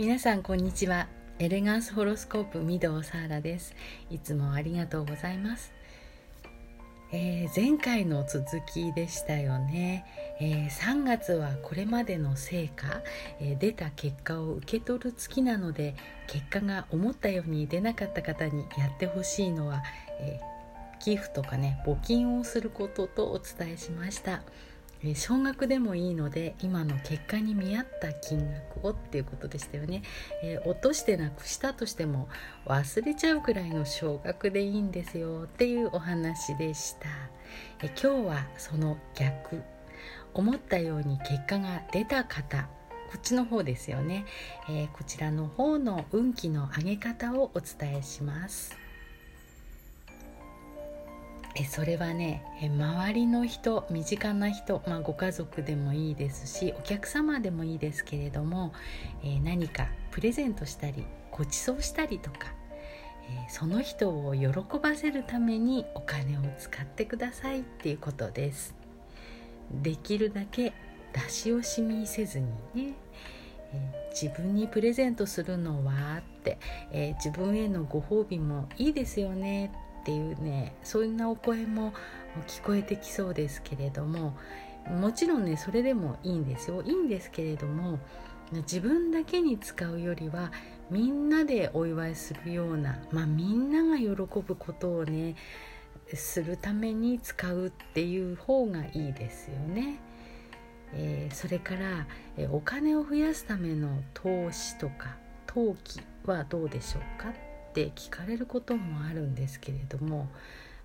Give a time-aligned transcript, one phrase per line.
[0.00, 1.08] 皆さんこんにちは。
[1.38, 3.74] エレガンスホロスコープ御堂サーラです。
[4.08, 5.74] いつもありがとうございます。
[7.12, 10.06] えー、前回の続きでしたよね、
[10.40, 13.02] えー、3月はこれまでの成果、
[13.40, 15.94] えー、出た結果を受け取る月なので
[16.28, 19.82] 結果が思ったように出なかった方にやってほしいのは、
[20.18, 20.40] え
[20.98, 24.44] 寄付とかね募金をすることとお伝えしました。
[25.02, 30.02] え少額でもいいので今の結果に見合った金額をっていうことでしたよね、
[30.42, 32.28] えー、落としてなくしたとしても
[32.66, 37.08] 忘れちゃうくらいの少額でいいんですよっていうお話でした、
[37.82, 39.62] え、今日はその逆。
[40.32, 42.68] 思ったように結果が出た方。
[43.10, 44.24] こっちの方ですよね、
[44.68, 48.89] えー、こちらの方の運気の上げ方をお伝えします。
[51.56, 58.72] えそれはねえ周りの人身近な人、まあ、ご家族でもいいですしお客様でもいいですけれども、
[59.24, 62.38] え何かプレゼントしたりご馳走したりとか、
[63.28, 64.48] えその人を喜
[64.80, 68.74] ばせるためにお金を使ってくださいっていうことです。
[69.82, 70.72] できるだけ
[71.12, 72.94] 出し惜しみせずにね
[73.72, 76.58] え自分にプレゼントするのはって、
[76.92, 81.92] え、自分へのご褒美もいいですよねってていうねそんなお声も
[82.48, 84.36] 聞こえてきそうですけれども
[85.00, 88.00] もちろんねそれでもいいんですよいいんですけれども
[88.52, 90.50] 自分だけに使うよりは
[90.90, 95.36] みんなでお祝いするような、まあ、みんなが喜ぶことをね
[96.12, 100.00] するために使うっていう方がいいですよね。
[100.92, 105.16] えー、それから、えお金を増やすための投資とか
[105.46, 107.49] 投機はどうでしょうか？
[107.70, 110.28] って聞かれることもあるんですけれども、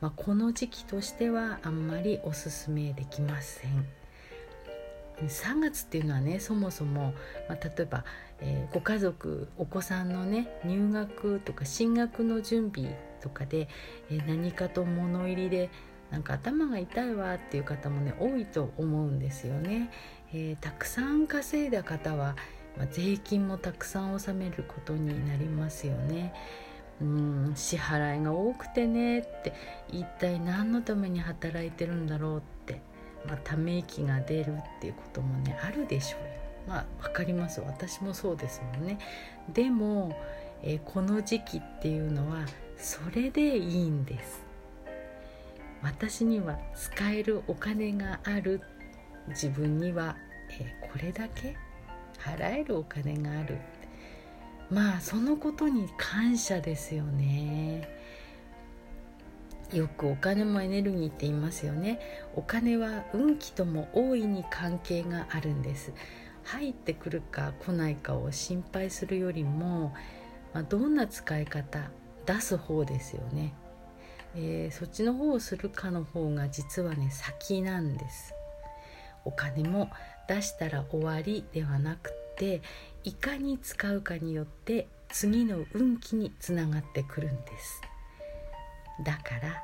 [0.00, 3.86] まあ、この時期としてはあんまりおすすめできません。
[5.20, 7.14] 3月っていうのはねそもそも、
[7.48, 8.04] まあ、例えば、
[8.40, 13.68] えー、ご家族お子さんのね入学とか進学の準備とかで、
[14.10, 15.70] えー、何かと物入りで
[16.10, 19.90] なんか頭が痛いわっていう方もね多いと思うんですよね。
[20.32, 22.36] えー、たくさん稼いだ方は、
[22.76, 26.34] まあ、税金もたくさん納めることになりますよね。
[27.00, 29.52] うん支払いが多くてねって
[29.90, 32.80] 一体何のために働いてるんだろうって、
[33.26, 36.26] まあ、ため息が出るっていうこともねあるでしょうよ。
[36.66, 38.98] まあ分かります私もそうですもんね。
[39.52, 40.16] でも、
[40.62, 42.44] えー、この時期っていうのは
[42.76, 44.42] それでいいんです。
[45.82, 48.60] 私には使えるお金がある
[49.28, 50.16] 自分には、
[50.50, 51.56] えー、これだけ
[52.18, 53.58] 払えるお金がある
[54.72, 57.88] まあそのことに感謝ですよね。
[59.70, 62.00] よくお金もエネルギーって言いますよね。
[62.34, 65.92] お金は運気とも大いに関係があるんです。
[66.44, 69.94] 入ってくるか来ないかを心配するよりも、
[70.54, 71.90] まあ、どんな使い方
[72.26, 73.54] 出す方ですよね、
[74.34, 78.34] えー、そっちの方をするかの方が実はね先なんです。
[79.24, 79.90] お金も
[80.28, 82.62] 出したら終わりではなくて
[83.04, 87.80] いかに使うかによって次の運気につながってくるんです。
[89.04, 89.62] だから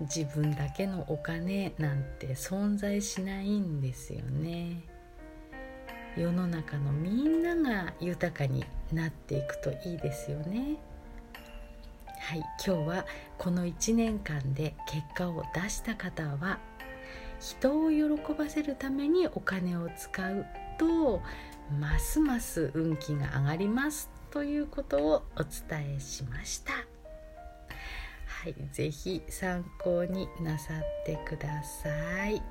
[0.00, 4.82] 自分だけのお金なんて存在しないんですよね。
[6.16, 10.76] 世の中のみんなが豊かになっていくといいですよね。
[12.20, 13.06] はい今日は
[13.38, 16.58] この1年間で結果を出した方は
[17.40, 20.46] 人を喜ばせるためにお金を使う
[20.78, 21.22] と
[21.78, 26.72] ますます運気が上がりますということをお伝えしました。
[26.72, 32.42] はい是非参考になさってください。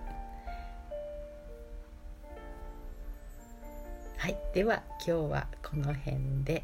[4.18, 6.64] はいでは今日はこの辺で。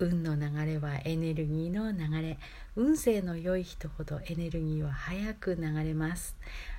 [0.00, 2.38] 運の流れはエネルギーの流れ
[2.74, 6.36] 運勢の良い人ほどエネルギーは早く流れます。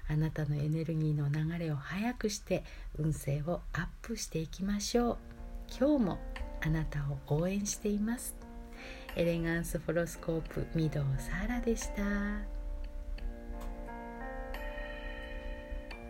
[0.10, 2.64] あなたのエネルギーの流れを速くして
[2.98, 5.18] 運勢をアップしていきましょう。
[5.80, 6.20] 今日も
[6.62, 8.36] あなたを応援しています。
[9.16, 12.61] エレガンスホロスコープ御堂サーラでした。